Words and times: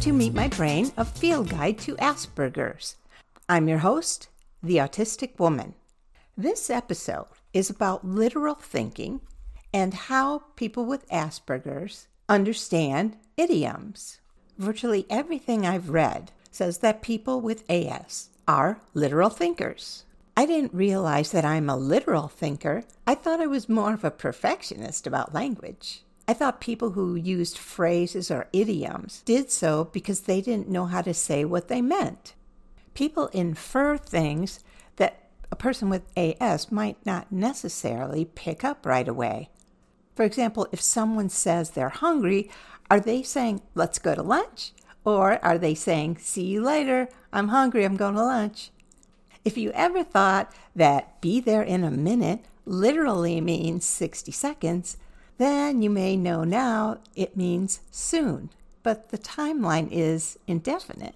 To 0.00 0.14
Meet 0.14 0.32
My 0.32 0.48
Brain, 0.48 0.92
a 0.96 1.04
field 1.04 1.50
guide 1.50 1.78
to 1.80 1.94
Asperger's. 1.96 2.96
I'm 3.50 3.68
your 3.68 3.80
host, 3.80 4.28
the 4.62 4.78
Autistic 4.78 5.38
Woman. 5.38 5.74
This 6.38 6.70
episode 6.70 7.26
is 7.52 7.68
about 7.68 8.02
literal 8.02 8.54
thinking 8.54 9.20
and 9.74 9.92
how 9.92 10.44
people 10.56 10.86
with 10.86 11.06
Asperger's 11.10 12.08
understand 12.30 13.18
idioms. 13.36 14.20
Virtually 14.56 15.04
everything 15.10 15.66
I've 15.66 15.90
read 15.90 16.32
says 16.50 16.78
that 16.78 17.02
people 17.02 17.42
with 17.42 17.70
AS 17.70 18.30
are 18.48 18.80
literal 18.94 19.28
thinkers. 19.28 20.04
I 20.34 20.46
didn't 20.46 20.72
realize 20.72 21.30
that 21.32 21.44
I'm 21.44 21.68
a 21.68 21.76
literal 21.76 22.28
thinker. 22.28 22.84
I 23.06 23.14
thought 23.14 23.40
I 23.40 23.46
was 23.46 23.68
more 23.68 23.92
of 23.92 24.04
a 24.04 24.10
perfectionist 24.10 25.06
about 25.06 25.34
language. 25.34 26.04
I 26.30 26.32
thought 26.32 26.60
people 26.60 26.90
who 26.90 27.16
used 27.16 27.58
phrases 27.58 28.30
or 28.30 28.46
idioms 28.52 29.22
did 29.24 29.50
so 29.50 29.86
because 29.86 30.20
they 30.20 30.40
didn't 30.40 30.68
know 30.68 30.86
how 30.86 31.02
to 31.02 31.12
say 31.12 31.44
what 31.44 31.66
they 31.66 31.82
meant. 31.82 32.34
People 32.94 33.26
infer 33.32 33.96
things 33.96 34.60
that 34.94 35.28
a 35.50 35.56
person 35.56 35.88
with 35.88 36.06
AS 36.16 36.70
might 36.70 37.04
not 37.04 37.32
necessarily 37.32 38.24
pick 38.24 38.62
up 38.62 38.86
right 38.86 39.08
away. 39.08 39.50
For 40.14 40.22
example, 40.22 40.68
if 40.70 40.80
someone 40.80 41.30
says 41.30 41.70
they're 41.70 41.88
hungry, 41.88 42.48
are 42.88 43.00
they 43.00 43.24
saying, 43.24 43.62
let's 43.74 43.98
go 43.98 44.14
to 44.14 44.22
lunch? 44.22 44.70
Or 45.04 45.44
are 45.44 45.58
they 45.58 45.74
saying, 45.74 46.18
see 46.18 46.44
you 46.44 46.62
later, 46.62 47.08
I'm 47.32 47.48
hungry, 47.48 47.84
I'm 47.84 47.96
going 47.96 48.14
to 48.14 48.22
lunch? 48.22 48.70
If 49.44 49.58
you 49.58 49.72
ever 49.72 50.04
thought 50.04 50.54
that 50.76 51.20
be 51.20 51.40
there 51.40 51.64
in 51.64 51.82
a 51.82 51.90
minute 51.90 52.44
literally 52.66 53.40
means 53.40 53.84
60 53.84 54.30
seconds, 54.30 54.96
then 55.40 55.80
you 55.80 55.88
may 55.88 56.18
know 56.18 56.44
now 56.44 56.98
it 57.16 57.34
means 57.34 57.80
soon. 57.90 58.50
But 58.82 59.08
the 59.08 59.18
timeline 59.18 59.88
is 59.90 60.38
indefinite. 60.46 61.14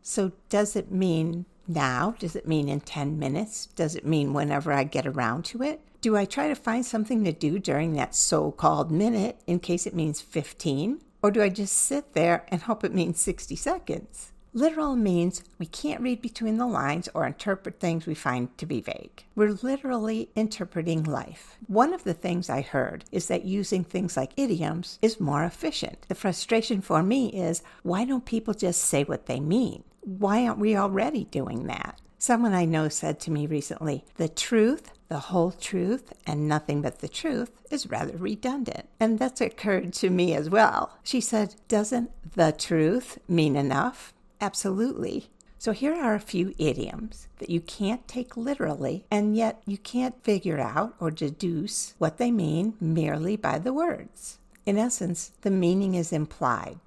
So 0.00 0.32
does 0.48 0.76
it 0.76 0.90
mean 0.90 1.44
now? 1.68 2.14
Does 2.18 2.34
it 2.36 2.48
mean 2.48 2.70
in 2.70 2.80
10 2.80 3.18
minutes? 3.18 3.66
Does 3.66 3.94
it 3.94 4.06
mean 4.06 4.32
whenever 4.32 4.72
I 4.72 4.84
get 4.84 5.06
around 5.06 5.44
to 5.46 5.62
it? 5.62 5.80
Do 6.00 6.16
I 6.16 6.24
try 6.24 6.48
to 6.48 6.54
find 6.54 6.86
something 6.86 7.22
to 7.24 7.32
do 7.32 7.58
during 7.58 7.92
that 7.94 8.14
so 8.14 8.50
called 8.50 8.90
minute 8.90 9.40
in 9.46 9.60
case 9.60 9.86
it 9.86 9.94
means 9.94 10.22
15? 10.22 11.02
Or 11.22 11.30
do 11.30 11.42
I 11.42 11.50
just 11.50 11.76
sit 11.76 12.14
there 12.14 12.46
and 12.48 12.62
hope 12.62 12.82
it 12.82 12.94
means 12.94 13.20
60 13.20 13.56
seconds? 13.56 14.32
Literal 14.56 14.96
means 14.96 15.44
we 15.58 15.66
can't 15.66 16.00
read 16.00 16.22
between 16.22 16.56
the 16.56 16.66
lines 16.66 17.10
or 17.12 17.26
interpret 17.26 17.78
things 17.78 18.06
we 18.06 18.14
find 18.14 18.56
to 18.56 18.64
be 18.64 18.80
vague. 18.80 19.22
We're 19.34 19.58
literally 19.60 20.30
interpreting 20.34 21.04
life. 21.04 21.58
One 21.66 21.92
of 21.92 22.04
the 22.04 22.14
things 22.14 22.48
I 22.48 22.62
heard 22.62 23.04
is 23.12 23.26
that 23.26 23.44
using 23.44 23.84
things 23.84 24.16
like 24.16 24.32
idioms 24.34 24.98
is 25.02 25.20
more 25.20 25.44
efficient. 25.44 26.06
The 26.08 26.14
frustration 26.14 26.80
for 26.80 27.02
me 27.02 27.28
is 27.34 27.62
why 27.82 28.06
don't 28.06 28.24
people 28.24 28.54
just 28.54 28.80
say 28.80 29.04
what 29.04 29.26
they 29.26 29.40
mean? 29.40 29.84
Why 30.00 30.46
aren't 30.46 30.58
we 30.58 30.74
already 30.74 31.24
doing 31.24 31.66
that? 31.66 32.00
Someone 32.16 32.54
I 32.54 32.64
know 32.64 32.88
said 32.88 33.20
to 33.20 33.30
me 33.30 33.46
recently, 33.46 34.06
the 34.16 34.30
truth, 34.30 34.90
the 35.08 35.18
whole 35.18 35.50
truth, 35.50 36.14
and 36.26 36.48
nothing 36.48 36.80
but 36.80 37.00
the 37.00 37.08
truth 37.08 37.50
is 37.70 37.90
rather 37.90 38.16
redundant. 38.16 38.88
And 38.98 39.18
that's 39.18 39.42
occurred 39.42 39.92
to 39.92 40.08
me 40.08 40.34
as 40.34 40.48
well. 40.48 40.96
She 41.02 41.20
said, 41.20 41.56
Doesn't 41.68 42.10
the 42.34 42.52
truth 42.52 43.18
mean 43.28 43.54
enough? 43.54 44.14
Absolutely. 44.40 45.30
So 45.58 45.72
here 45.72 45.94
are 45.94 46.14
a 46.14 46.20
few 46.20 46.54
idioms 46.58 47.28
that 47.38 47.50
you 47.50 47.60
can't 47.60 48.06
take 48.06 48.36
literally, 48.36 49.04
and 49.10 49.36
yet 49.36 49.62
you 49.66 49.78
can't 49.78 50.22
figure 50.22 50.60
out 50.60 50.94
or 51.00 51.10
deduce 51.10 51.94
what 51.98 52.18
they 52.18 52.30
mean 52.30 52.74
merely 52.80 53.36
by 53.36 53.58
the 53.58 53.72
words. 53.72 54.38
In 54.66 54.76
essence, 54.76 55.32
the 55.40 55.50
meaning 55.50 55.94
is 55.94 56.12
implied. 56.12 56.78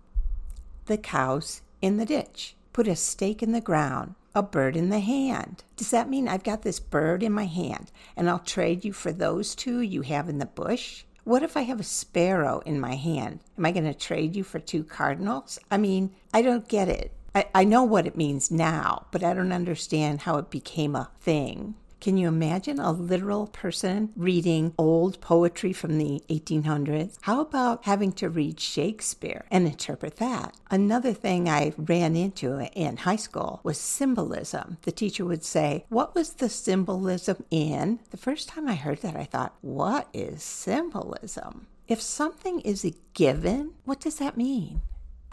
The 0.85 0.97
cow's 0.97 1.61
in 1.81 1.97
the 1.97 2.05
ditch. 2.05 2.55
Put 2.71 2.87
a 2.87 2.95
stake 2.95 3.41
in 3.41 3.51
the 3.51 3.61
ground, 3.61 4.15
a 4.35 4.43
bird 4.43 4.75
in 4.75 4.89
the 4.89 4.99
hand. 4.99 5.63
Does 5.75 5.91
that 5.91 6.09
mean 6.09 6.27
I've 6.27 6.43
got 6.43 6.61
this 6.61 6.79
bird 6.79 7.23
in 7.23 7.31
my 7.31 7.45
hand 7.45 7.91
and 8.15 8.29
I'll 8.29 8.39
trade 8.39 8.85
you 8.85 8.93
for 8.93 9.11
those 9.11 9.55
two 9.55 9.79
you 9.79 10.03
have 10.03 10.29
in 10.29 10.37
the 10.37 10.45
bush? 10.45 11.03
What 11.23 11.43
if 11.43 11.57
I 11.57 11.61
have 11.61 11.79
a 11.79 11.83
sparrow 11.83 12.61
in 12.65 12.79
my 12.79 12.95
hand? 12.95 13.39
Am 13.57 13.65
I 13.65 13.71
going 13.71 13.85
to 13.85 13.93
trade 13.93 14.35
you 14.35 14.43
for 14.43 14.59
two 14.59 14.83
cardinals? 14.83 15.59
I 15.69 15.77
mean, 15.77 16.11
I 16.33 16.41
don't 16.41 16.67
get 16.67 16.87
it. 16.89 17.11
I, 17.33 17.45
I 17.53 17.63
know 17.63 17.83
what 17.83 18.07
it 18.07 18.17
means 18.17 18.51
now, 18.51 19.07
but 19.11 19.23
I 19.23 19.33
don't 19.33 19.51
understand 19.51 20.21
how 20.21 20.37
it 20.37 20.49
became 20.49 20.95
a 20.95 21.09
thing. 21.19 21.75
Can 22.01 22.15
you 22.15 22.29
imagine 22.29 22.79
a 22.79 22.93
literal 22.93 23.47
person 23.47 24.13
reading 24.15 24.73
old 24.77 25.19
poetry 25.19 25.73
from 25.73 25.97
the 25.97 26.23
1800s? 26.29 27.17
How 27.23 27.41
about 27.41 27.83
having 27.83 28.13
to 28.13 28.29
read 28.29 28.57
Shakespeare 28.57 29.45
and 29.51 29.67
interpret 29.67 30.15
that? 30.15 30.55
Another 30.71 31.11
thing 31.11 31.49
I 31.49 31.73
ran 31.77 32.15
into 32.15 32.61
in 32.73 32.97
high 32.97 33.17
school 33.17 33.59
was 33.63 33.77
symbolism. 33.77 34.77
The 34.83 34.93
teacher 34.93 35.25
would 35.25 35.43
say, 35.43 35.83
What 35.89 36.15
was 36.15 36.33
the 36.33 36.47
symbolism 36.47 37.43
in? 37.51 37.99
The 38.11 38.17
first 38.17 38.47
time 38.47 38.69
I 38.69 38.75
heard 38.75 39.01
that, 39.01 39.17
I 39.17 39.25
thought, 39.25 39.55
What 39.59 40.07
is 40.13 40.41
symbolism? 40.41 41.67
If 41.89 42.01
something 42.01 42.61
is 42.61 42.85
a 42.85 42.93
given, 43.13 43.73
what 43.83 43.99
does 43.99 44.15
that 44.19 44.37
mean? 44.37 44.81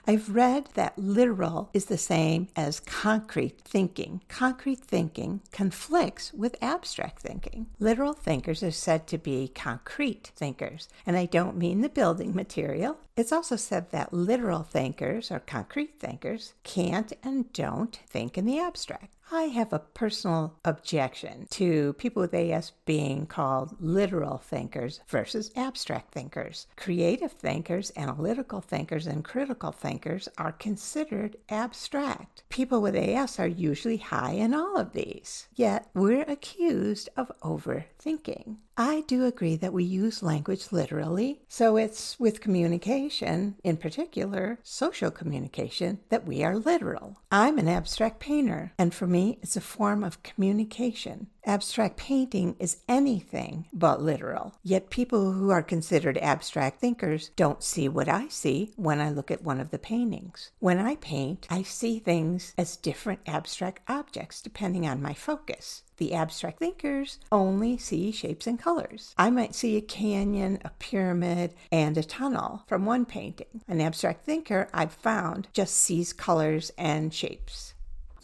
I've 0.08 0.32
read 0.32 0.68
that 0.74 0.96
literal 0.96 1.68
is 1.74 1.86
the 1.86 1.98
same 1.98 2.46
as 2.54 2.78
concrete 2.78 3.60
thinking. 3.62 4.22
Concrete 4.28 4.78
thinking 4.78 5.40
conflicts 5.50 6.32
with 6.32 6.54
abstract 6.62 7.22
thinking. 7.22 7.66
Literal 7.80 8.12
thinkers 8.12 8.62
are 8.62 8.70
said 8.70 9.08
to 9.08 9.18
be 9.18 9.48
concrete 9.48 10.30
thinkers, 10.36 10.88
and 11.04 11.16
I 11.16 11.26
don't 11.26 11.56
mean 11.56 11.80
the 11.80 11.88
building 11.88 12.36
material. 12.36 12.98
It's 13.16 13.32
also 13.32 13.56
said 13.56 13.90
that 13.90 14.12
literal 14.12 14.62
thinkers 14.62 15.32
or 15.32 15.40
concrete 15.40 15.98
thinkers 15.98 16.54
can't 16.62 17.12
and 17.24 17.52
don't 17.52 17.98
think 18.06 18.38
in 18.38 18.46
the 18.46 18.60
abstract. 18.60 19.16
I 19.32 19.44
have 19.44 19.72
a 19.72 19.81
personal 19.81 20.54
objection 20.64 21.48
to 21.50 21.94
people 21.94 22.20
with 22.22 22.32
AS 22.32 22.70
being 22.84 23.26
called 23.26 23.75
literal 23.81 24.38
thinkers 24.38 25.00
versus 25.09 25.50
abstract 25.56 26.12
thinkers. 26.12 26.69
Creative 26.76 27.32
thinkers, 27.32 27.91
analytical 27.97 28.60
thinkers, 28.60 29.04
and 29.04 29.25
critical 29.25 29.72
thinkers 29.72 30.28
are 30.38 30.53
considered 30.53 31.36
abstract. 31.48 32.44
People 32.50 32.81
with 32.81 32.94
AS 32.94 33.41
are 33.41 33.48
usually 33.48 33.97
high 33.97 34.32
in 34.32 34.54
all 34.54 34.76
of 34.78 34.92
these, 34.92 35.48
yet 35.56 35.88
we're 35.92 36.22
accused 36.22 37.09
of 37.16 37.32
overthinking. 37.42 38.59
I 38.78 39.04
do 39.06 39.25
agree 39.25 39.56
that 39.56 39.72
we 39.72 39.84
use 39.84 40.22
language 40.22 40.70
literally, 40.70 41.41
so 41.48 41.78
it's 41.78 42.20
with 42.20 42.42
communication, 42.42 43.56
in 43.65 43.78
particular 43.78 44.59
social 44.62 45.10
communication, 45.10 46.00
that 46.10 46.26
we 46.26 46.44
are 46.44 46.59
literal. 46.59 47.16
I'm 47.32 47.59
an 47.59 47.69
abstract 47.69 48.20
painter, 48.20 48.72
and 48.78 48.92
for 48.92 49.06
me, 49.06 49.16
it's 49.16 49.56
a 49.56 49.60
form 49.60 50.04
of 50.04 50.22
communication. 50.22 51.28
Abstract 51.44 51.97
painting 51.97 52.56
is 52.59 52.78
anything 52.88 53.66
but 53.72 54.03
literal. 54.03 54.54
Yet 54.65 54.91
people 54.91 55.32
who 55.32 55.50
are 55.50 55.62
considered 55.62 56.19
abstract 56.19 56.81
thinkers 56.81 57.31
don't 57.37 57.62
see 57.62 57.88
what 57.88 58.09
I 58.09 58.28
see 58.28 58.72
when 58.77 59.00
I 59.00 59.10
look 59.10 59.31
at 59.31 59.44
one 59.44 59.60
of 59.60 59.71
the 59.71 59.78
paintings. 59.78 60.50
When 60.59 60.78
I 60.78 60.97
paint, 60.97 61.47
I 61.49 61.62
see 61.62 62.00
things 62.00 62.53
as 62.59 62.77
different 62.77 63.21
abstract 63.27 63.88
objects 63.88 64.43
depending 64.43 64.88
on 64.88 65.00
my 65.00 65.15
focus. 65.15 65.84
The 65.98 66.12
abstract 66.15 66.59
thinkers 66.59 67.21
only 67.33 67.78
see 67.78 68.12
shapes 68.12 68.47
and 68.47 68.59
colors. 68.59 69.15
I 69.16 69.31
might 69.31 69.54
see 69.54 69.77
a 69.77 69.81
canyon, 69.81 70.59
a 70.65 70.71
pyramid, 70.78 71.54
and 71.72 71.97
a 71.97 72.03
tunnel 72.03 72.65
from 72.66 72.84
one 72.84 73.06
painting. 73.06 73.62
An 73.66 73.81
abstract 73.81 74.27
thinker, 74.27 74.69
I've 74.74 74.92
found, 74.92 75.48
just 75.53 75.74
sees 75.77 76.12
colors 76.12 76.71
and 76.77 77.15
shapes. 77.15 77.74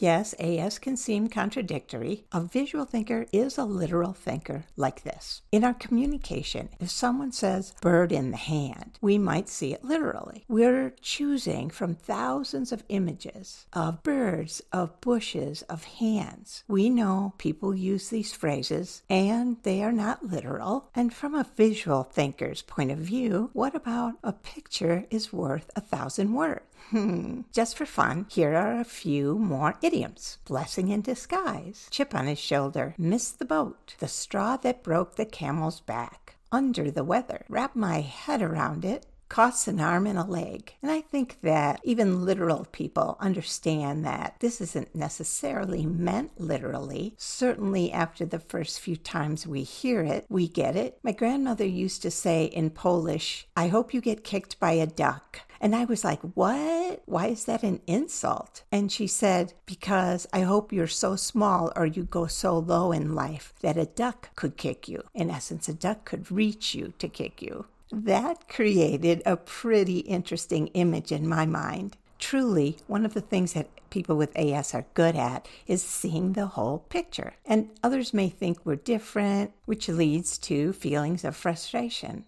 Yes, 0.03 0.35
AS 0.37 0.79
can 0.79 0.97
seem 0.97 1.29
contradictory. 1.29 2.25
A 2.33 2.41
visual 2.41 2.83
thinker 2.83 3.25
is 3.31 3.57
a 3.57 3.63
literal 3.63 4.11
thinker 4.11 4.65
like 4.75 5.03
this. 5.03 5.43
In 5.49 5.63
our 5.63 5.73
communication, 5.73 6.67
if 6.81 6.91
someone 6.91 7.31
says 7.31 7.73
bird 7.79 8.11
in 8.11 8.31
the 8.31 8.35
hand, 8.35 8.99
we 8.99 9.17
might 9.17 9.47
see 9.47 9.73
it 9.73 9.85
literally. 9.85 10.43
We're 10.49 10.93
choosing 10.99 11.69
from 11.69 11.95
thousands 11.95 12.73
of 12.73 12.83
images 12.89 13.65
of 13.71 14.03
birds, 14.03 14.61
of 14.73 14.99
bushes, 14.99 15.61
of 15.69 15.85
hands. 15.85 16.65
We 16.67 16.89
know 16.89 17.31
people 17.37 17.73
use 17.73 18.09
these 18.09 18.33
phrases 18.33 19.03
and 19.09 19.55
they 19.63 19.81
are 19.83 19.93
not 19.93 20.25
literal. 20.25 20.89
And 20.93 21.13
from 21.13 21.33
a 21.33 21.47
visual 21.55 22.03
thinker's 22.03 22.61
point 22.61 22.91
of 22.91 22.97
view, 22.97 23.51
what 23.53 23.73
about 23.73 24.15
a 24.21 24.33
picture 24.33 25.05
is 25.09 25.31
worth 25.31 25.71
a 25.77 25.81
thousand 25.81 26.33
words? 26.33 26.65
Hmm. 26.89 27.41
Just 27.51 27.77
for 27.77 27.85
fun, 27.85 28.25
here 28.29 28.55
are 28.55 28.79
a 28.79 28.85
few 28.85 29.37
more 29.37 29.77
idioms. 29.81 30.37
Blessing 30.45 30.89
in 30.89 31.01
disguise. 31.01 31.87
Chip 31.89 32.13
on 32.13 32.27
his 32.27 32.39
shoulder. 32.39 32.95
Missed 32.97 33.39
the 33.39 33.45
boat. 33.45 33.95
The 33.99 34.07
straw 34.07 34.57
that 34.57 34.83
broke 34.83 35.15
the 35.15 35.25
camel's 35.25 35.79
back. 35.79 36.35
Under 36.51 36.91
the 36.91 37.03
weather. 37.03 37.45
Wrap 37.49 37.75
my 37.75 38.01
head 38.01 38.41
around 38.41 38.85
it 38.85 39.07
costs 39.33 39.67
an 39.67 39.79
arm 39.79 40.05
and 40.05 40.19
a 40.19 40.23
leg. 40.23 40.75
And 40.83 40.91
I 40.91 41.01
think 41.01 41.39
that 41.41 41.81
even 41.83 42.23
literal 42.23 42.67
people 42.71 43.17
understand 43.19 44.05
that 44.05 44.35
this 44.41 44.61
isn't 44.61 44.93
necessarily 44.93 45.87
meant 45.87 46.39
literally. 46.39 47.15
Certainly, 47.17 47.91
after 47.91 48.27
the 48.27 48.37
first 48.37 48.79
few 48.79 48.95
times 48.95 49.47
we 49.47 49.63
hear 49.63 50.03
it, 50.03 50.27
we 50.29 50.47
get 50.47 50.75
it. 50.75 50.99
My 51.01 51.13
grandmother 51.13 51.65
used 51.65 52.03
to 52.03 52.11
say 52.11 52.45
in 52.45 52.69
Polish, 52.69 53.47
I 53.57 53.69
hope 53.69 53.91
you 53.91 54.01
get 54.01 54.23
kicked 54.23 54.59
by 54.59 54.73
a 54.73 54.85
duck 54.85 55.39
And 55.63 55.73
I 55.73 55.85
was 55.85 56.03
like, 56.03 56.19
What? 56.33 57.03
Why 57.05 57.27
is 57.27 57.45
that 57.45 57.63
an 57.63 57.79
insult? 57.87 58.63
And 58.69 58.91
she 58.91 59.07
said, 59.07 59.53
Because 59.65 60.27
I 60.33 60.41
hope 60.41 60.73
you're 60.73 60.87
so 60.87 61.15
small 61.15 61.71
or 61.77 61.85
you 61.85 62.03
go 62.03 62.27
so 62.27 62.57
low 62.57 62.91
in 62.91 63.15
life 63.15 63.53
that 63.61 63.77
a 63.77 63.85
duck 63.85 64.35
could 64.35 64.57
kick 64.57 64.89
you. 64.89 65.03
In 65.13 65.31
essence, 65.31 65.69
a 65.69 65.73
duck 65.73 66.03
could 66.03 66.29
reach 66.29 66.75
you 66.75 66.91
to 66.99 67.07
kick 67.07 67.41
you. 67.41 67.65
That 67.93 68.49
created 68.49 69.23
a 69.25 69.37
pretty 69.37 69.99
interesting 69.99 70.67
image 70.67 71.13
in 71.13 71.29
my 71.29 71.45
mind. 71.45 71.95
Truly, 72.19 72.75
one 72.87 73.05
of 73.05 73.13
the 73.13 73.21
things 73.21 73.53
that 73.53 73.69
people 73.89 74.17
with 74.17 74.37
AS 74.37 74.73
are 74.73 74.85
good 74.93 75.15
at 75.15 75.47
is 75.65 75.81
seeing 75.81 76.33
the 76.33 76.47
whole 76.47 76.79
picture. 76.89 77.35
And 77.45 77.69
others 77.81 78.13
may 78.13 78.27
think 78.27 78.57
we're 78.65 78.75
different, 78.75 79.53
which 79.63 79.87
leads 79.87 80.37
to 80.39 80.73
feelings 80.73 81.23
of 81.23 81.37
frustration. 81.37 82.25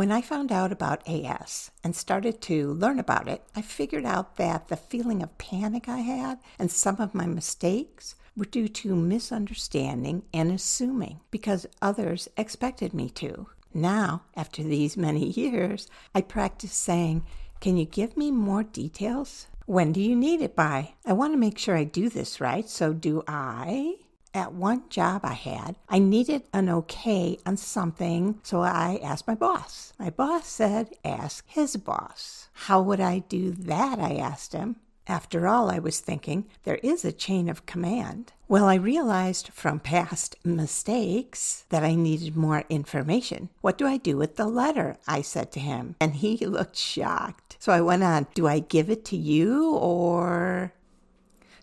When 0.00 0.12
I 0.12 0.22
found 0.22 0.50
out 0.50 0.72
about 0.72 1.06
AS 1.06 1.72
and 1.84 1.94
started 1.94 2.40
to 2.40 2.72
learn 2.72 2.98
about 2.98 3.28
it, 3.28 3.42
I 3.54 3.60
figured 3.60 4.06
out 4.06 4.36
that 4.36 4.68
the 4.68 4.76
feeling 4.78 5.22
of 5.22 5.36
panic 5.36 5.90
I 5.90 5.98
had 5.98 6.38
and 6.58 6.70
some 6.70 6.96
of 7.02 7.14
my 7.14 7.26
mistakes 7.26 8.14
were 8.34 8.46
due 8.46 8.66
to 8.68 8.96
misunderstanding 8.96 10.22
and 10.32 10.52
assuming 10.52 11.20
because 11.30 11.66
others 11.82 12.28
expected 12.38 12.94
me 12.94 13.10
to. 13.10 13.48
Now, 13.74 14.22
after 14.34 14.62
these 14.62 14.96
many 14.96 15.26
years, 15.38 15.86
I 16.14 16.22
practice 16.22 16.72
saying, 16.72 17.26
Can 17.60 17.76
you 17.76 17.84
give 17.84 18.16
me 18.16 18.30
more 18.30 18.62
details? 18.62 19.48
When 19.66 19.92
do 19.92 20.00
you 20.00 20.16
need 20.16 20.40
it 20.40 20.56
by? 20.56 20.94
I 21.04 21.12
want 21.12 21.34
to 21.34 21.36
make 21.36 21.58
sure 21.58 21.76
I 21.76 21.84
do 21.84 22.08
this 22.08 22.40
right, 22.40 22.66
so 22.66 22.94
do 22.94 23.22
I? 23.28 23.96
At 24.32 24.52
one 24.52 24.84
job 24.88 25.22
I 25.24 25.32
had, 25.32 25.74
I 25.88 25.98
needed 25.98 26.44
an 26.52 26.68
okay 26.68 27.38
on 27.44 27.56
something, 27.56 28.38
so 28.44 28.60
I 28.60 29.00
asked 29.02 29.26
my 29.26 29.34
boss. 29.34 29.92
My 29.98 30.10
boss 30.10 30.46
said, 30.46 30.90
Ask 31.04 31.44
his 31.48 31.76
boss. 31.76 32.48
How 32.52 32.80
would 32.80 33.00
I 33.00 33.20
do 33.20 33.50
that? 33.50 33.98
I 33.98 34.14
asked 34.14 34.52
him. 34.52 34.76
After 35.08 35.48
all, 35.48 35.68
I 35.68 35.80
was 35.80 35.98
thinking, 35.98 36.46
there 36.62 36.76
is 36.76 37.04
a 37.04 37.10
chain 37.10 37.48
of 37.48 37.66
command. 37.66 38.32
Well, 38.46 38.66
I 38.66 38.76
realized 38.76 39.48
from 39.48 39.80
past 39.80 40.36
mistakes 40.44 41.64
that 41.70 41.82
I 41.82 41.96
needed 41.96 42.36
more 42.36 42.62
information. 42.68 43.48
What 43.60 43.76
do 43.76 43.88
I 43.88 43.96
do 43.96 44.16
with 44.16 44.36
the 44.36 44.46
letter? 44.46 44.96
I 45.08 45.22
said 45.22 45.50
to 45.52 45.60
him, 45.60 45.96
and 46.00 46.14
he 46.14 46.36
looked 46.46 46.76
shocked. 46.76 47.56
So 47.58 47.72
I 47.72 47.80
went 47.80 48.04
on, 48.04 48.28
Do 48.34 48.46
I 48.46 48.60
give 48.60 48.88
it 48.88 49.04
to 49.06 49.16
you 49.16 49.74
or. 49.74 50.72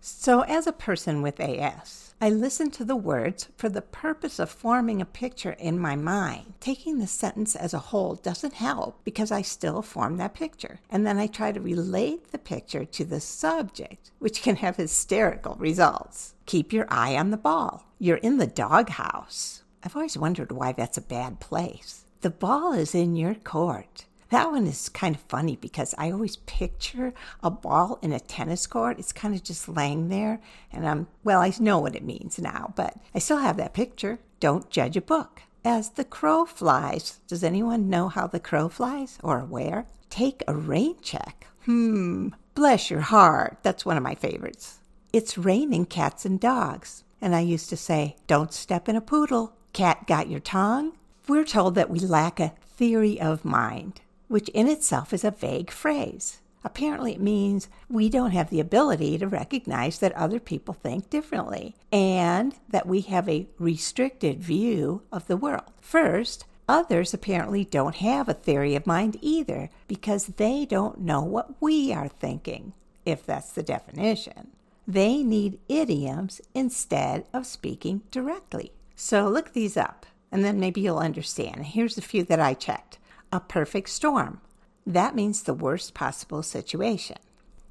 So, 0.02 0.42
as 0.42 0.68
a 0.68 0.74
person 0.74 1.22
with 1.22 1.40
AS, 1.40 2.07
I 2.20 2.32
listen 2.32 2.72
to 2.72 2.84
the 2.84 2.96
words 2.96 3.50
for 3.58 3.70
the 3.70 3.84
purpose 3.84 4.40
of 4.40 4.50
forming 4.50 5.00
a 5.00 5.06
picture 5.06 5.52
in 5.52 5.78
my 5.78 5.96
mind. 5.96 6.56
Taking 6.60 6.98
the 6.98 7.06
sentence 7.06 7.56
as 7.56 7.76
a 7.76 7.80
whole 7.80 8.16
doesn't 8.16 8.56
help 8.56 9.04
because 9.04 9.32
I 9.32 9.44
still 9.44 9.84
form 9.84 10.18
that 10.18 10.34
picture. 10.34 10.80
And 10.90 11.06
then 11.06 11.20
I 11.20 11.28
try 11.28 11.52
to 11.52 11.62
relate 11.62 12.32
the 12.32 12.40
picture 12.40 12.86
to 12.86 13.06
the 13.06 13.20
subject, 13.20 14.10
which 14.18 14.42
can 14.42 14.56
have 14.56 14.78
hysterical 14.78 15.54
results. 15.60 16.34
Keep 16.48 16.74
your 16.74 16.88
eye 16.90 17.16
on 17.16 17.30
the 17.30 17.38
ball. 17.38 17.86
You're 18.00 18.18
in 18.18 18.38
the 18.38 18.48
doghouse. 18.48 19.62
I've 19.84 19.96
always 19.96 20.18
wondered 20.18 20.52
why 20.52 20.72
that's 20.72 20.98
a 20.98 21.02
bad 21.02 21.40
place. 21.40 22.06
The 22.22 22.32
ball 22.32 22.74
is 22.74 22.96
in 22.96 23.16
your 23.16 23.36
court. 23.36 24.06
That 24.30 24.52
one 24.52 24.68
is 24.68 24.90
kind 24.90 25.16
of 25.16 25.22
funny 25.22 25.56
because 25.56 25.96
I 25.98 26.12
always 26.12 26.36
picture 26.36 27.14
a 27.42 27.50
ball 27.50 27.98
in 28.02 28.12
a 28.12 28.20
tennis 28.20 28.68
court. 28.68 29.00
It's 29.00 29.14
kind 29.14 29.34
of 29.34 29.42
just 29.42 29.70
laying 29.70 30.10
there. 30.10 30.42
And 30.72 30.88
I'm, 30.88 31.08
well, 31.24 31.40
I 31.40 31.54
know 31.60 31.80
what 31.80 31.96
it 31.96 32.04
means 32.04 32.38
now, 32.38 32.74
but 32.76 32.96
I 33.16 33.20
still 33.20 33.38
have 33.38 33.56
that 33.58 33.74
picture. 33.74 34.20
Don't 34.42 34.70
judge 34.70 34.98
a 34.98 35.02
book. 35.02 35.44
As 35.64 35.92
the 35.92 36.04
crow 36.04 36.46
flies, 36.46 37.20
does 37.28 37.44
anyone 37.44 37.90
know 37.90 38.10
how 38.10 38.28
the 38.28 38.40
crow 38.40 38.68
flies 38.68 39.18
or 39.24 39.40
where? 39.40 39.86
Take 40.10 40.44
a 40.48 40.56
rain 40.56 40.96
check. 41.02 41.48
Hmm, 41.64 42.30
bless 42.54 42.90
your 42.90 43.02
heart. 43.02 43.58
That's 43.64 43.86
one 43.86 43.98
of 43.98 44.04
my 44.04 44.16
favorites. 44.16 44.80
It's 45.14 45.38
raining 45.38 45.86
cats 45.86 46.26
and 46.26 46.40
dogs. 46.40 47.04
And 47.22 47.34
I 47.34 47.40
used 47.40 47.70
to 47.70 47.78
say, 47.78 48.18
don't 48.28 48.54
step 48.54 48.90
in 48.90 48.96
a 48.96 49.02
poodle. 49.02 49.54
Cat 49.74 50.06
got 50.06 50.30
your 50.30 50.40
tongue? 50.40 50.94
We're 51.28 51.46
told 51.46 51.76
that 51.76 51.90
we 51.90 52.00
lack 52.00 52.40
a 52.40 52.54
theory 52.78 53.20
of 53.20 53.44
mind 53.44 54.02
which 54.28 54.50
in 54.50 54.68
itself 54.68 55.14
is 55.14 55.24
a 55.24 55.32
vague 55.32 55.72
phrase. 55.72 56.42
Apparently, 56.64 57.14
it 57.14 57.22
means 57.22 57.70
we 57.90 58.10
don't 58.10 58.32
have 58.32 58.50
the 58.50 58.60
ability 58.60 59.18
to 59.18 59.28
recognize 59.28 60.00
that 60.00 60.12
other 60.14 60.40
people 60.40 60.74
think 60.74 61.10
differently 61.10 61.76
and 61.92 62.56
that 62.68 62.88
we 62.88 63.02
have 63.02 63.30
a 63.30 63.48
restricted 63.58 64.40
view 64.40 65.02
of 65.12 65.28
the 65.28 65.38
world. 65.38 65.72
First, 65.80 66.46
others 66.68 67.14
apparently 67.14 67.64
don't 67.64 67.96
have 67.98 68.28
a 68.28 68.34
theory 68.34 68.76
of 68.76 68.86
mind 68.86 69.18
either 69.22 69.70
because 69.88 70.26
they 70.26 70.66
don't 70.66 71.00
know 71.00 71.22
what 71.22 71.62
we 71.62 71.94
are 71.94 72.10
thinking, 72.10 72.74
if 73.06 73.26
that's 73.26 73.54
the 73.54 73.64
definition. 73.64 74.50
They 74.86 75.24
need 75.24 75.60
idioms 75.70 76.42
instead 76.54 77.26
of 77.34 77.46
speaking 77.46 78.02
directly. 78.12 78.72
So 78.96 79.30
look 79.30 79.54
these 79.54 79.78
up 79.78 80.06
and 80.32 80.44
then 80.44 80.60
maybe 80.60 80.82
you'll 80.82 80.98
understand. 80.98 81.68
Here's 81.68 81.98
a 81.98 82.02
few 82.02 82.24
that 82.24 82.40
I 82.40 82.54
checked 82.54 82.98
a 83.32 83.40
perfect 83.40 83.90
storm. 83.90 84.42
That 84.86 85.16
means 85.16 85.44
the 85.44 85.54
worst 85.54 85.94
possible 85.94 86.44
situation. 86.44 87.18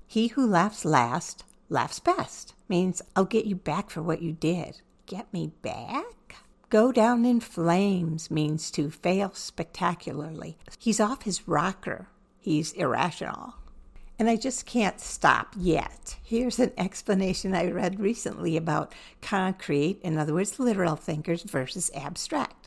He 0.06 0.28
who 0.28 0.46
laughs 0.46 0.84
last 0.84 1.44
laughs 1.68 1.98
best 1.98 2.54
means 2.68 3.02
I'll 3.14 3.24
get 3.24 3.46
you 3.46 3.56
back 3.56 3.90
for 3.90 4.02
what 4.02 4.22
you 4.22 4.32
did. 4.32 4.80
Get 5.06 5.32
me 5.32 5.52
back? 5.62 6.36
Go 6.68 6.92
down 6.92 7.24
in 7.24 7.40
flames 7.40 8.30
means 8.30 8.70
to 8.72 8.90
fail 8.90 9.32
spectacularly. 9.34 10.58
He's 10.78 11.00
off 11.00 11.22
his 11.22 11.46
rocker. 11.48 12.08
He's 12.40 12.72
irrational. 12.72 13.54
And 14.18 14.28
I 14.30 14.36
just 14.36 14.66
can't 14.66 15.00
stop 15.00 15.54
yet. 15.56 16.16
Here's 16.24 16.58
an 16.58 16.72
explanation 16.78 17.54
I 17.54 17.70
read 17.70 18.00
recently 18.00 18.56
about 18.56 18.94
concrete, 19.20 20.00
in 20.02 20.16
other 20.16 20.34
words, 20.34 20.58
literal 20.58 20.96
thinkers 20.96 21.42
versus 21.42 21.90
abstract. 21.94 22.65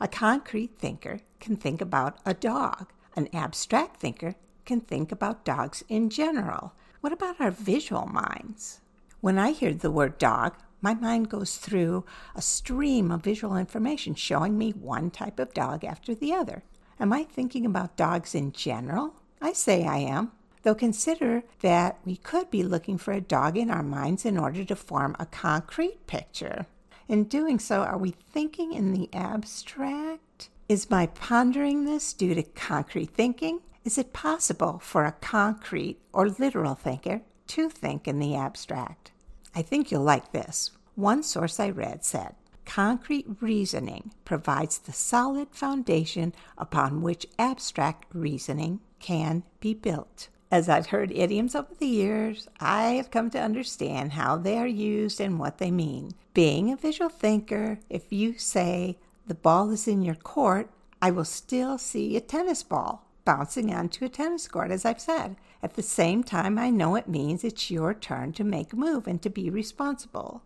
A 0.00 0.08
concrete 0.08 0.76
thinker 0.76 1.20
can 1.40 1.56
think 1.56 1.80
about 1.80 2.18
a 2.24 2.34
dog. 2.34 2.92
An 3.14 3.28
abstract 3.32 4.00
thinker 4.00 4.34
can 4.64 4.80
think 4.80 5.12
about 5.12 5.44
dogs 5.44 5.84
in 5.88 6.10
general. 6.10 6.72
What 7.00 7.12
about 7.12 7.40
our 7.40 7.50
visual 7.50 8.06
minds? 8.06 8.80
When 9.20 9.38
I 9.38 9.52
hear 9.52 9.74
the 9.74 9.90
word 9.90 10.18
dog, 10.18 10.54
my 10.80 10.94
mind 10.94 11.28
goes 11.28 11.56
through 11.56 12.04
a 12.34 12.42
stream 12.42 13.10
of 13.10 13.22
visual 13.22 13.56
information 13.56 14.14
showing 14.14 14.58
me 14.58 14.70
one 14.70 15.10
type 15.10 15.38
of 15.38 15.54
dog 15.54 15.84
after 15.84 16.14
the 16.14 16.32
other. 16.32 16.64
Am 16.98 17.12
I 17.12 17.24
thinking 17.24 17.64
about 17.64 17.96
dogs 17.96 18.34
in 18.34 18.52
general? 18.52 19.14
I 19.40 19.52
say 19.52 19.84
I 19.84 19.98
am. 19.98 20.32
Though 20.62 20.74
consider 20.74 21.42
that 21.60 21.98
we 22.04 22.16
could 22.16 22.50
be 22.50 22.62
looking 22.62 22.98
for 22.98 23.12
a 23.12 23.20
dog 23.20 23.56
in 23.56 23.70
our 23.70 23.82
minds 23.82 24.24
in 24.24 24.38
order 24.38 24.64
to 24.64 24.76
form 24.76 25.16
a 25.18 25.26
concrete 25.26 26.06
picture. 26.06 26.66
In 27.12 27.24
doing 27.24 27.58
so, 27.58 27.82
are 27.82 27.98
we 27.98 28.12
thinking 28.32 28.72
in 28.72 28.94
the 28.94 29.10
abstract? 29.12 30.48
Is 30.66 30.88
my 30.88 31.08
pondering 31.08 31.84
this 31.84 32.14
due 32.14 32.34
to 32.34 32.42
concrete 32.42 33.10
thinking? 33.10 33.60
Is 33.84 33.98
it 33.98 34.14
possible 34.14 34.78
for 34.78 35.04
a 35.04 35.12
concrete 35.12 35.98
or 36.14 36.30
literal 36.30 36.74
thinker 36.74 37.20
to 37.48 37.68
think 37.68 38.08
in 38.08 38.18
the 38.18 38.34
abstract? 38.34 39.12
I 39.54 39.60
think 39.60 39.90
you'll 39.90 40.04
like 40.04 40.32
this. 40.32 40.70
One 40.94 41.22
source 41.22 41.60
I 41.60 41.68
read 41.68 42.02
said, 42.02 42.34
Concrete 42.64 43.26
reasoning 43.42 44.14
provides 44.24 44.78
the 44.78 44.94
solid 44.94 45.48
foundation 45.50 46.34
upon 46.56 47.02
which 47.02 47.26
abstract 47.38 48.06
reasoning 48.14 48.80
can 49.00 49.42
be 49.60 49.74
built. 49.74 50.30
As 50.52 50.68
I've 50.68 50.88
heard 50.88 51.10
idioms 51.12 51.54
over 51.54 51.74
the 51.78 51.86
years, 51.86 52.46
I 52.60 52.90
have 52.90 53.10
come 53.10 53.30
to 53.30 53.40
understand 53.40 54.12
how 54.12 54.36
they 54.36 54.58
are 54.58 54.66
used 54.66 55.18
and 55.18 55.38
what 55.38 55.56
they 55.56 55.70
mean. 55.70 56.12
Being 56.34 56.70
a 56.70 56.76
visual 56.76 57.08
thinker, 57.08 57.78
if 57.88 58.12
you 58.12 58.36
say 58.36 58.98
the 59.26 59.34
ball 59.34 59.70
is 59.70 59.88
in 59.88 60.02
your 60.02 60.14
court, 60.14 60.68
I 61.00 61.10
will 61.10 61.24
still 61.24 61.78
see 61.78 62.18
a 62.18 62.20
tennis 62.20 62.62
ball 62.62 63.08
bouncing 63.24 63.72
onto 63.72 64.04
a 64.04 64.10
tennis 64.10 64.46
court, 64.46 64.70
as 64.70 64.84
I've 64.84 65.00
said. 65.00 65.36
At 65.62 65.72
the 65.72 65.82
same 65.82 66.22
time, 66.22 66.58
I 66.58 66.68
know 66.68 66.96
it 66.96 67.08
means 67.08 67.44
it's 67.44 67.70
your 67.70 67.94
turn 67.94 68.34
to 68.34 68.44
make 68.44 68.74
a 68.74 68.76
move 68.76 69.06
and 69.06 69.22
to 69.22 69.30
be 69.30 69.48
responsible. 69.48 70.42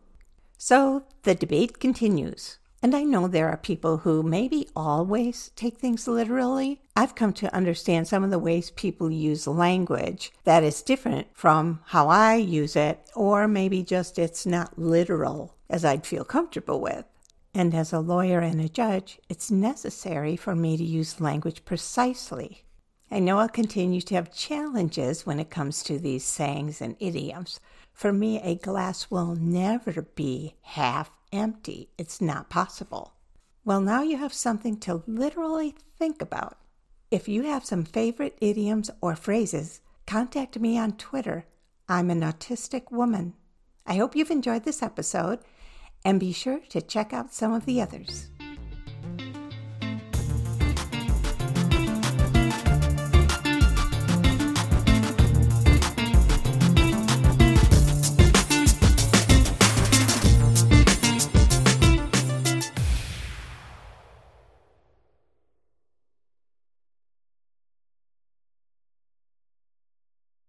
So 0.56 1.02
the 1.24 1.34
debate 1.34 1.80
continues. 1.80 2.58
And 2.86 2.94
I 2.94 3.02
know 3.02 3.26
there 3.26 3.48
are 3.48 3.56
people 3.56 3.96
who 3.96 4.22
maybe 4.22 4.68
always 4.76 5.50
take 5.56 5.78
things 5.78 6.06
literally. 6.06 6.80
I've 6.94 7.16
come 7.16 7.32
to 7.32 7.52
understand 7.52 8.06
some 8.06 8.22
of 8.22 8.30
the 8.30 8.38
ways 8.38 8.70
people 8.70 9.10
use 9.10 9.48
language 9.48 10.30
that 10.44 10.62
is 10.62 10.82
different 10.82 11.26
from 11.32 11.80
how 11.86 12.08
I 12.08 12.36
use 12.36 12.76
it, 12.76 13.00
or 13.16 13.48
maybe 13.48 13.82
just 13.82 14.20
it's 14.20 14.46
not 14.46 14.78
literal 14.78 15.56
as 15.68 15.84
I'd 15.84 16.06
feel 16.06 16.24
comfortable 16.24 16.80
with. 16.80 17.04
And 17.52 17.74
as 17.74 17.92
a 17.92 17.98
lawyer 17.98 18.38
and 18.38 18.60
a 18.60 18.68
judge, 18.68 19.18
it's 19.28 19.50
necessary 19.50 20.36
for 20.36 20.54
me 20.54 20.76
to 20.76 20.84
use 20.84 21.20
language 21.20 21.64
precisely. 21.64 22.66
I 23.10 23.18
know 23.18 23.40
I'll 23.40 23.48
continue 23.48 24.00
to 24.02 24.14
have 24.14 24.32
challenges 24.32 25.26
when 25.26 25.40
it 25.40 25.50
comes 25.50 25.82
to 25.82 25.98
these 25.98 26.22
sayings 26.22 26.80
and 26.80 26.94
idioms. 27.00 27.58
For 27.92 28.12
me, 28.12 28.40
a 28.42 28.54
glass 28.54 29.10
will 29.10 29.34
never 29.34 30.02
be 30.02 30.54
half 30.62 31.10
empty. 31.32 31.90
It's 31.98 32.20
not 32.20 32.50
possible. 32.50 33.14
Well, 33.64 33.80
now 33.80 34.02
you 34.02 34.16
have 34.16 34.32
something 34.32 34.78
to 34.80 35.02
literally 35.06 35.74
think 35.98 36.22
about. 36.22 36.58
If 37.10 37.28
you 37.28 37.42
have 37.42 37.64
some 37.64 37.84
favorite 37.84 38.36
idioms 38.40 38.90
or 39.00 39.16
phrases, 39.16 39.80
contact 40.06 40.58
me 40.58 40.78
on 40.78 40.92
Twitter. 40.92 41.46
I'm 41.88 42.10
an 42.10 42.20
autistic 42.20 42.90
woman. 42.90 43.34
I 43.86 43.96
hope 43.96 44.16
you've 44.16 44.30
enjoyed 44.30 44.64
this 44.64 44.82
episode 44.82 45.40
and 46.04 46.20
be 46.20 46.32
sure 46.32 46.60
to 46.70 46.80
check 46.80 47.12
out 47.12 47.32
some 47.32 47.52
of 47.52 47.66
the 47.66 47.80
others. 47.80 48.28